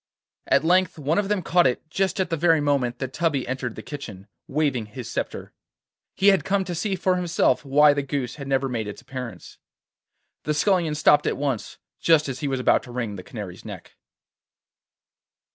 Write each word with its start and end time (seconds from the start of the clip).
At 0.47 0.63
length 0.63 0.97
one 0.97 1.19
of 1.19 1.29
them 1.29 1.43
caught 1.43 1.67
it 1.67 1.87
just 1.91 2.19
at 2.19 2.31
the 2.31 2.35
very 2.35 2.59
moment 2.59 2.97
that 2.97 3.13
Tubby 3.13 3.47
entered 3.47 3.75
the 3.75 3.83
kitchen, 3.83 4.25
waving 4.47 4.87
his 4.87 5.07
sceptre. 5.07 5.53
He 6.15 6.29
had 6.29 6.43
come 6.43 6.63
to 6.63 6.73
see 6.73 6.95
for 6.95 7.17
himself 7.17 7.63
why 7.63 7.93
the 7.93 8.01
goose 8.01 8.37
had 8.37 8.47
never 8.47 8.67
made 8.67 8.87
its 8.87 9.03
appearance. 9.03 9.59
The 10.41 10.55
Scullion 10.55 10.95
stopped 10.95 11.27
at 11.27 11.37
once, 11.37 11.77
just 11.99 12.27
as 12.27 12.39
he 12.39 12.47
was 12.47 12.59
about 12.59 12.81
to 12.81 12.91
wring 12.91 13.15
the 13.15 13.21
Canary's 13.21 13.63
neck. 13.63 13.93